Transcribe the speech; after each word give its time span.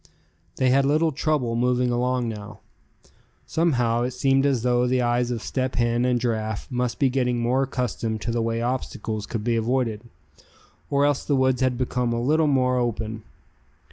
They 0.55 0.71
had 0.71 0.83
little 0.83 1.11
trouble 1.11 1.55
moving 1.55 1.91
along 1.91 2.27
now. 2.27 2.61
Somehow, 3.45 4.01
it 4.01 4.15
seemed 4.15 4.47
as 4.47 4.63
though 4.63 4.87
the 4.87 5.03
eyes 5.03 5.29
of 5.29 5.43
Step 5.43 5.75
Hen 5.75 6.05
and 6.05 6.19
Giraffe 6.19 6.65
must 6.71 6.97
be 6.97 7.07
getting 7.07 7.37
more 7.39 7.61
accustomed 7.61 8.19
to 8.21 8.31
the 8.31 8.41
way 8.41 8.63
obstacles 8.63 9.27
could 9.27 9.43
be 9.43 9.55
avoided; 9.57 10.01
or 10.89 11.05
else 11.05 11.23
the 11.23 11.35
woods 11.35 11.61
had 11.61 11.77
become 11.77 12.13
a 12.13 12.19
little 12.19 12.47
more 12.47 12.79
open. 12.79 13.21